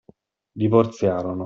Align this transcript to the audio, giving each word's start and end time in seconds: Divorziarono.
Divorziarono. 0.51 1.35